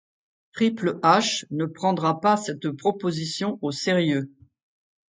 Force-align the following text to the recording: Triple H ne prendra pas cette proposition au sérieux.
Triple 0.53 0.97
H 1.03 1.45
ne 1.51 1.67
prendra 1.67 2.19
pas 2.21 2.35
cette 2.35 2.71
proposition 2.71 3.59
au 3.61 3.69
sérieux. 3.69 4.31